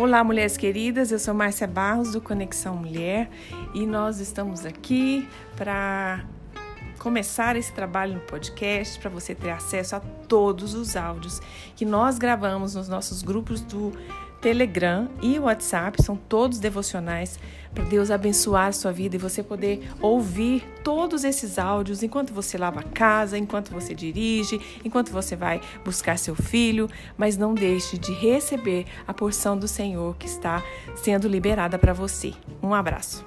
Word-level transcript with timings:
Olá, 0.00 0.24
mulheres 0.24 0.56
queridas, 0.56 1.12
eu 1.12 1.18
sou 1.18 1.34
Márcia 1.34 1.66
Barros 1.66 2.12
do 2.12 2.22
Conexão 2.22 2.74
Mulher 2.74 3.28
e 3.74 3.84
nós 3.84 4.18
estamos 4.18 4.64
aqui 4.64 5.28
para 5.58 6.24
começar 6.98 7.54
esse 7.54 7.70
trabalho 7.70 8.14
no 8.14 8.20
podcast 8.20 8.98
para 8.98 9.10
você 9.10 9.34
ter 9.34 9.50
acesso 9.50 9.96
a 9.96 10.00
todos 10.00 10.72
os 10.72 10.96
áudios 10.96 11.38
que 11.76 11.84
nós 11.84 12.18
gravamos 12.18 12.74
nos 12.74 12.88
nossos 12.88 13.22
grupos 13.22 13.60
do 13.60 13.92
Telegram 14.40 15.08
e 15.20 15.38
WhatsApp, 15.38 16.02
são 16.02 16.16
todos 16.16 16.58
devocionais 16.58 17.38
para 17.74 17.84
Deus 17.84 18.10
abençoar 18.10 18.66
a 18.66 18.72
sua 18.72 18.92
vida 18.92 19.14
e 19.14 19.18
você 19.18 19.42
poder 19.42 19.88
ouvir 20.00 20.64
todos 20.82 21.24
esses 21.24 21.58
áudios 21.58 22.02
enquanto 22.02 22.32
você 22.32 22.58
lava 22.58 22.80
a 22.80 22.84
casa, 22.84 23.38
enquanto 23.38 23.70
você 23.70 23.94
dirige, 23.94 24.60
enquanto 24.84 25.12
você 25.12 25.36
vai 25.36 25.60
buscar 25.84 26.18
seu 26.18 26.34
filho, 26.34 26.88
mas 27.16 27.36
não 27.36 27.54
deixe 27.54 27.96
de 27.96 28.12
receber 28.12 28.86
a 29.06 29.14
porção 29.14 29.56
do 29.56 29.68
Senhor 29.68 30.16
que 30.16 30.26
está 30.26 30.62
sendo 30.96 31.28
liberada 31.28 31.78
para 31.78 31.92
você. 31.92 32.32
Um 32.62 32.74
abraço. 32.74 33.24